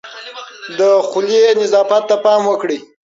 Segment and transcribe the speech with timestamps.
[0.77, 2.79] د خولې نظافت ته پام وکړئ.